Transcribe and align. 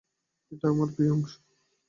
এটা 0.51 0.65
আমার 0.69 0.89
প্রিয় 0.95 1.11
অংশ। 1.15 1.31